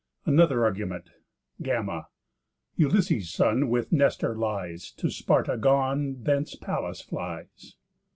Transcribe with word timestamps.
ANOTHER 0.25 0.65
ARGUMENT 0.65 1.11
Γἀμμα. 1.61 2.07
Ulysses' 2.75 3.29
son 3.31 3.69
With 3.69 3.91
Nestor 3.91 4.35
lies, 4.35 4.91
To 4.93 5.11
Sparta 5.11 5.57
gone; 5.57 6.23
Thence 6.23 6.55
Pallas 6.55 7.01
flies. 7.01 7.75